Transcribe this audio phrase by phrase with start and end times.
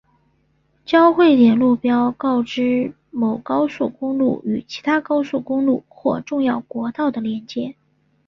[0.83, 7.75] 交汇点路标告知某高速公路与其他高速公路或重要国道的连接。